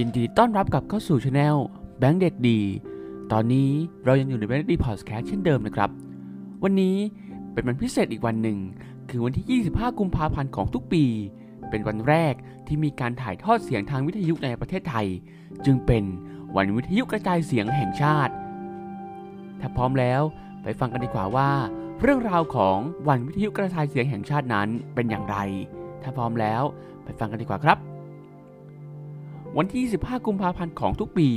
[0.00, 1.56] ยินดีต้อนรับกลับเข้าสู่ช anel
[1.98, 2.60] แบงค์เด็กดี
[3.32, 3.70] ตอนนี้
[4.04, 5.90] เรายังอยู่ในแบงค์เด็กดีพอดแคสต์เช่นเดิมนะครับ
[6.62, 6.96] วันนี้
[7.52, 8.58] เป็นวันพิเศษอีกวันหนึ่ง
[9.10, 11.04] คือวันที่ 25 กุมภาพันธ์ของทุกปี
[11.70, 12.34] เป็นวันแรก
[12.66, 15.06] ที่มีการถ่ายทอดเสียงทางวิทยุในประเทศไทย
[15.64, 16.04] จึงเป็น
[16.56, 18.34] วันวิทยุกระจายเสียงแห่งชาติ
[19.60, 20.22] ถ้าพร้อมแล้ว
[20.62, 21.50] ไปฟังกันดีกว่าว่า
[22.02, 25.36] เรื่องราวของวันวิทยุกระจายเสียงแห่งชาตินั้นเป็นอย่างไร
[26.02, 26.62] ถ้าพร้อมแล้ว
[27.04, 27.95] ไปฟังกันดีกว่าครับ
[29.60, 31.28] วันที่ 25 กุมภาพันธ์ของทุกปี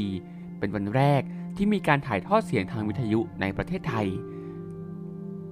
[0.59, 1.21] เป็นวันแรก
[1.57, 4.07] ที่มีการถ่ายทอดเสียงทางวิทยุในประเทศไทย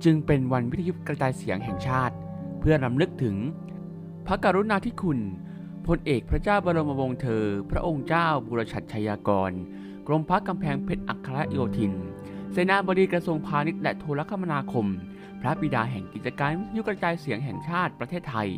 [0.03, 2.15] จึงเป็นวันวิทยุกระจายเสียงแห่งชาติ
[2.59, 3.35] เพื่อรำลึกถึง
[4.27, 5.19] พระกรุณาธิคุณ
[5.87, 9.51] พลเอกพระเจ้าบรมวงศ์เธอ พระองค์เจ้าบุรชัดชัยากร
[10.07, 11.93] กรมพระกำแพงเพชรอัครโยธิน
[12.51, 14.87] เสนาบดีกระทรวงพาณิชย์และโทรคมนาคม
[15.41, 18.49] พระบิดาแห่งกิจการวิทยุกระจายเสียงแห่งชาติประเทศไทย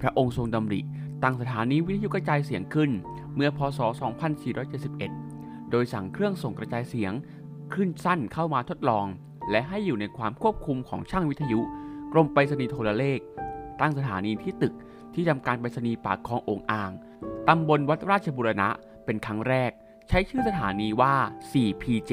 [0.00, 0.80] พระองค์ทรงดำริ
[1.22, 2.90] ตั้งสถานีวิทยุกระจายเสียงขึ้น
[3.34, 3.80] เมื่อพศ
[5.14, 7.12] 2471 โดยสั่งเครื่องส่งกระจายเสียง
[7.74, 9.06] ขึ้นสั้นเข้ามาทดลอง
[9.50, 11.60] และให้อยู่ในความควบคุมของช่างวิทยุ
[12.12, 13.18] กรมไปรษณีย์โทรเลข
[13.80, 14.74] ตั้งสถานีที่ตึก
[15.14, 16.92] ที่ทำการไปรษณีย์ปากคลององอ่าง
[17.48, 18.68] ตำบลวัดราชบุรณะ
[19.04, 19.70] เป็นครั้งแรก
[20.08, 21.14] ใช้ชื่อสถานีว่า
[21.50, 22.12] 4PJ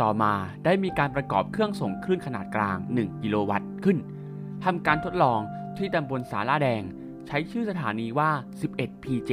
[0.00, 0.32] ต่อมา
[0.64, 3.98] ได้มีการประกอบเครื่องส่งคลื่นขนาดกลาง 1 กิโลวัตต์ขึ้น
[4.64, 5.40] ทำการทดลอง
[5.76, 6.82] ที่ตำบลสาราแดง
[7.26, 9.32] ใช้ชื่อสถานีว่า 11PJ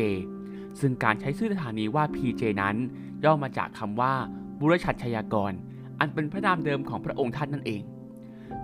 [0.80, 2.76] ซึ่งการใช้ชื่อสถานีว่า PJ นั้น
[3.24, 4.14] ย่อมาจากคำว่า
[4.60, 5.52] บุรชัดชยากร
[6.00, 7.82] อันเป็นพระนามเดิมของพระองค์ท่านนั่นเอง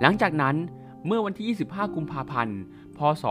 [0.01, 0.55] หลังจากนั้น
[1.07, 2.59] เมื่อวันที่ 25 กุมภาพันธ์
[2.97, 3.23] พศ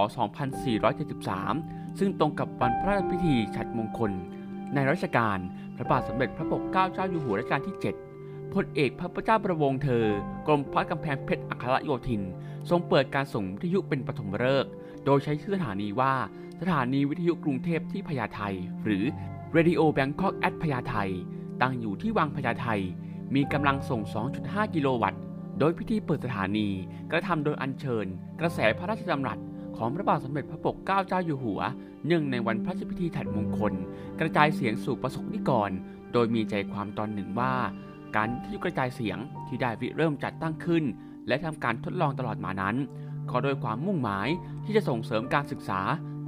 [0.76, 4.12] 2473 ซึ่งตรงกับวันพระราชพิธีฉัตรมงคล
[4.74, 5.38] ในรัชกาล
[5.76, 7.76] พระบาทสมเด็จพระปกเกล้าเจ้าอยู่หัวรัชกาลที่
[8.14, 10.04] 7 พลเอกพระเจ้าประวงเธอ
[10.46, 12.22] กรมพระกำแพงเพชรอัครโยธิน
[12.70, 14.70] ทรงเปิดการส่งวิทยุเป็นปฐมฤกษ์
[15.04, 16.14] โดยใช้ชื่อสถานีว่า
[16.60, 18.40] สถานีวิทยุกรุงเทพที่พญาไท
[18.84, 19.04] หรือ
[19.56, 20.94] Radio Bangkok at พญาไท
[21.62, 22.68] ตั้งอยู่ที่วังพญาไท
[23.34, 24.00] มีกำลังส่ง
[24.38, 25.20] 2.5 กิโลวัตต์
[25.58, 26.68] โดยพิธีเปิดสถานี
[27.10, 28.06] กระทำโดยอัญเชิญ
[28.40, 29.38] กระแสพระราชดำรัส
[29.76, 31.60] ของพระบาทสมเด็จพระปกเกล้าเจ้าอยู่หัว
[32.06, 33.72] เนื่องในวันพระราชพิธีฉัตรมงคล
[34.20, 35.70] กระจายเสียงสู่ประสบนิกร
[36.12, 37.54] โดยมีใจความตอนหนึ่งว่า
[38.16, 40.84] การทยุกระจายเสียงที่ได้ริเริ่มจัดตั้งขึ้น
[41.28, 42.76] และทำการทดลองตลอดมานั้น
[43.30, 44.28] ก็โดยความมุ่งหมาย
[44.64, 45.80] ที่จะส่งเสริมการศึกษา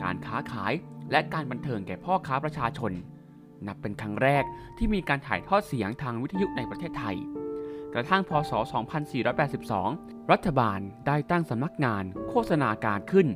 [0.03, 0.73] การค้าขาย
[1.11, 2.93] และการบันเทิงแก่พ่อค้าประชาชน
[3.67, 4.45] นับเป็นครั้งแรก
[4.79, 7.17] ที่มีการถ่ายทอดเสียงทางวิทยุในประเทศไทย
[7.95, 8.53] กระทั่งพศ
[9.57, 13.29] 2482 รัฐบาลได้ตั้งสำนักงานโฆษณาการขึ้น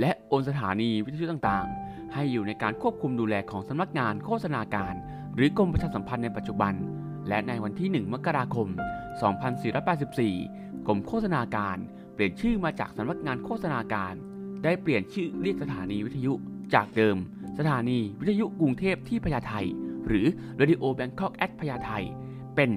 [0.00, 4.94] และโอนสถานีวิทยุต่างๆ ให้อยู่ในการควบคุมดูแลของสำนักงานโฆษณาการ
[5.34, 6.74] หรือกรมประชาสัมพันธ์ในปัจจุบัน
[7.28, 8.68] และในวันที่ 1 มกราคม
[10.02, 11.78] 2484 กรมโฆษณาการ
[12.18, 14.14] ปลี่ยนชื่อมาจากสำนักงานโฆษณาการ
[14.64, 16.32] ได้เปลี่ยนชื่อเรียกสถานีวิทยุ
[16.74, 17.16] จากเดิม
[17.58, 19.54] สถานีวิทยุกรุงเทพที่พญาไท
[20.06, 20.26] หรือ
[20.60, 21.90] Radio Bangkok at พญาไท
[22.56, 22.70] เป็น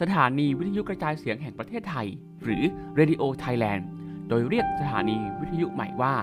[0.00, 2.06] สถานีวิทยุกระจายเสียงแห่งประเทศไทย
[2.42, 2.62] หรือ
[2.98, 3.82] Radio Thailand
[4.28, 6.14] โดยเรียกสถานีวิทยุใหม่ว่า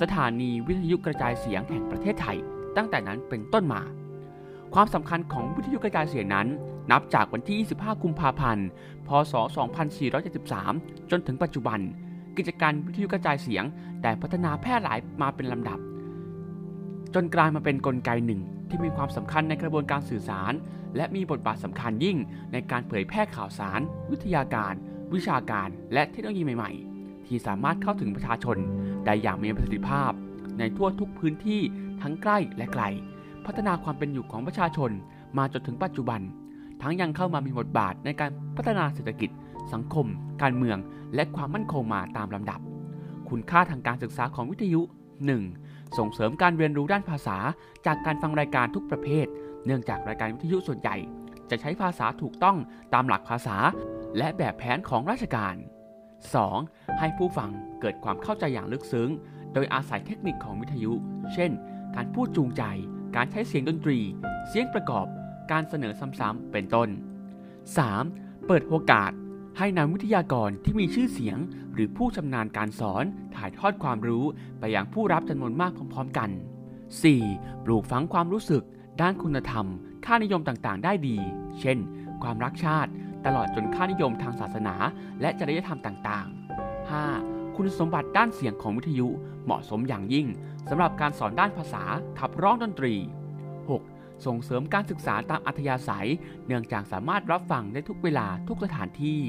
[0.00, 2.38] สถานีวิทยุกระจายเสียงแห่งประเทศไทย
[2.76, 3.82] ตั้งแต่นั้นเป็นต้นมา
[4.74, 6.46] ความสำคัญของวิทยุกระจายเสียงนั้น
[6.90, 8.66] นับจากวันที่ 25 กุมภาพันธ์
[9.08, 9.34] พศ
[10.26, 11.80] 2473 จนถึงปัจจุบัน
[12.38, 13.64] กิจการวิทยุกระจายเสียง
[14.02, 15.78] ได้พัฒนาแพร่หลายมาเป็นลำดับ
[17.14, 20.52] จนกลายมาเป็นนกลไกหนึ่ง ที่มีความสำคัญในกระบวนการสื่อสาร
[20.96, 22.18] และมีบทบาทสำคัญยิ่ง
[22.52, 24.74] ในการเผยแพร่ข่าวสาร วิทยาการ
[25.14, 28.56] วิชาการ และเทคโนโลยีใหม่ๆ ที่สามารถเข้าถึงประชาชน
[29.04, 30.12] ได้อย่างมีประสิทธิภาพ
[30.58, 31.60] ในทั่วทุกพื้นที่
[32.02, 32.84] ทั้งใกล้และไกล
[33.46, 34.90] พัฒนาความเป็นอยู่ของประชาชน
[35.38, 36.20] มาจนถึงปัจจุบัน
[36.82, 39.30] ทั้งยังเข้ามามีบทบาทในการพัฒนาเศรษฐกิจ
[39.74, 40.06] สังคม
[40.42, 40.78] การเมือง
[41.14, 42.60] และความมั่นคงมาตามลำดับ
[43.28, 44.80] คุณค่าทางการศึกษาของวิทยุ
[45.38, 45.98] 1.
[45.98, 47.38] ส่งเสริมการเรียนรู้ด้านภาษา
[47.86, 49.26] จากการฟังรายการทุกประเภท
[49.66, 50.96] เนื่องจากรายการวิทยุส่วนใหญ่
[51.50, 52.56] จะใช้ภาษาถูกต้อง
[52.94, 53.56] ตามหลักภาษา
[54.18, 55.54] และแบบแผนของราชการ
[56.26, 56.98] 2.
[56.98, 57.50] ให้ผู้ฟัง
[57.80, 59.10] เกิดความเข้าใจอย่างลึกซึ้ง
[59.54, 60.92] โดยอาศัยเทคนิคของวิทยุ
[61.34, 61.50] เช่น
[61.96, 62.62] การพูดจูงใจ
[63.16, 63.98] การใช้เสียงดนตรี
[64.48, 65.06] เสียงประกอบ
[65.50, 66.88] การเสนอซ้ำๆ เป็นต้น
[67.68, 68.46] 3.
[68.46, 69.12] เปิดโอกาส
[69.60, 71.38] ให้นำวิทยากรที่มีชื่อเสียง
[71.72, 74.24] หรือผู้ชำนาญการสอนถ่ายทอดความรู้
[74.58, 76.30] ไปยังผู้รับจำนวนมากพร้อม ๆ กัน
[77.02, 77.64] 4.
[77.64, 78.62] ปลูกฝังความรู้สึก
[79.00, 81.18] ด้านคุณธรรมคค่านิยมต่างๆ ได้ดี
[81.60, 81.78] เช่น
[82.22, 82.90] ความรักชาติ
[83.26, 84.74] ตลอดจนค่านิยมทางศาสนา
[85.20, 87.56] และจริยธรรมต่างๆ 5.
[87.56, 89.08] คุณสมบัติด้านเสียงของวิทยุ
[89.44, 90.26] เหมาะสมอย่างยิ่ง
[90.68, 91.84] สำหรับการสอนด้านภาษา
[92.18, 92.94] ขับร้องดนตรี
[93.62, 94.26] 6.
[94.26, 96.08] ส่งเสริมการศึกษาตามอัธยาศัย
[96.46, 99.20] เนื่องจากสามารถรับฟังได้ทุกเวลาทุกสถานที่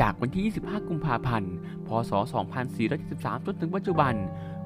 [0.00, 1.54] จากวันที่ 25 กุมภาพันธ์
[1.86, 2.12] พศ
[2.78, 4.14] 2473 จนถึงปัจจุบัน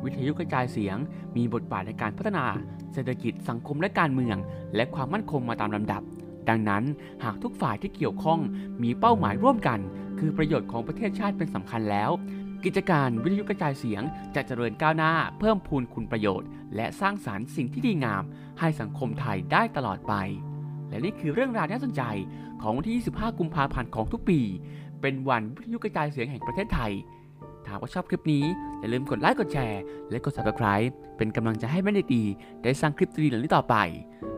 [0.05, 0.97] วิทยุกระจายเสียง
[1.37, 2.47] มีบทบาทในการพัฒนา
[2.93, 4.37] เศรษฐกิจสังคมและการเมือง
[4.77, 6.03] และความมั่นคงมาตามลำดับ
[6.49, 6.85] ดังนั้น
[7.25, 8.41] หากทุกฝ่ายที่เกี่ยวข้อง
[8.83, 9.81] มีเป้าหมายร่วมกัน
[10.19, 12.11] คือประโยชน์ของประเทศชาติเป็นสำคัญแล้ว
[12.65, 14.03] กิจการวิทยุกระจายเสียง
[14.35, 18.25] จะเจริญก้าวหน้า เพิ่มพูนคุณประโยชน์ และสร้างสารรค์สิ่งที่ดีงาม
[18.61, 20.15] ให้สังคมไทยได้ตลอดไป
[20.89, 22.03] และนี่คือเรื่องราวน่าสนใจ
[22.63, 24.41] ของวันที่ 25 กุมภาพันธ์ของทุกปี
[25.03, 26.93] เป็นวันวิทยุกระจายเสียงแห่งประเทศไทย
[27.67, 28.45] ถ้าว่าชอบคลิปนี้
[28.81, 32.25] อย่าลืมกดไลค์กดแชร์ และกด subscribe เป็นกำลังใจให้แม่เด็กดี
[32.63, 33.77] ได้สร้างคลิปดีๆเหล่านี้ต่อไป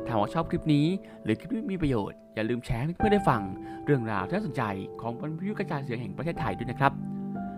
[0.06, 0.86] ถ้าว่าชอบคลิปนี้
[1.24, 3.42] หรือคลิปที่มีประโยชน์ อย่าลืมแชร์ให้เพื่อนได้ฟัง
[3.84, 4.62] เรื่องราวที่น่าสนใจ
[5.00, 6.92] ของวันวิทยุกระจายเสียงแห่งประเทศไทยด้วยนะครับ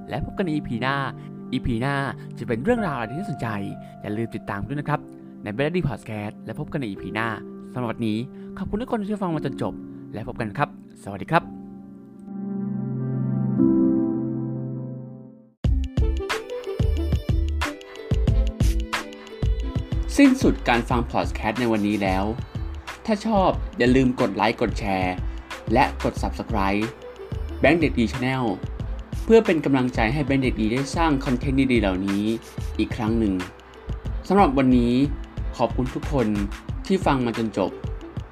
[0.09, 0.95] และพบกันใน EP หน้า
[1.53, 1.95] EP หน้า
[2.39, 3.49] จะเป็นเรื่องราวอะไรที่น่าสนใจ
[4.03, 5.01] อย่าลืมติดตามด้วยนะครับ
[5.43, 7.29] ในเบลดี้พอดแคสต์และพบกันใน EP หน้า
[7.73, 8.19] สำหรับวันนี้
[8.59, 9.75] ขอบคุณทุกคนที่ฟังมาจนจบ
[10.13, 10.69] และพบกันครับ
[11.03, 11.46] สวัสดีครับ
[20.23, 22.25] สิ้นสุดการฟังพอดแคสต์ในวันนี้แล้ว
[23.07, 25.15] ถ้าชอบอย่าลืมกดไลค์กดแชร์
[25.73, 26.83] และกด Subscribe
[27.61, 28.45] แบงค์เด็กดีชาแนล
[29.25, 32.25] เพื่อเป็นกำลังใจให้แบงค์เด็กดีได้สร้างคอนเทนต์ดีๆเหล่านี้
[32.79, 33.35] อีกครั้งหนึ่ง
[34.29, 34.95] สำหรับวันนี้
[35.57, 36.29] ขอบคุณทุกคน
[36.87, 37.71] ที่ฟังมาจนจบ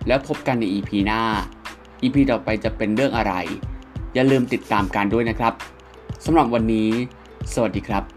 [0.07, 1.23] แล้วพบกันใน EP หน้า
[2.03, 3.33] EP ต่อไปจะเป็นเรื่องอะไร
[4.15, 5.53] อย่าลืมติดตามกันด้วยนะครับ
[6.25, 6.91] สำหรับวันนี้
[7.55, 8.14] สวัสดีครับ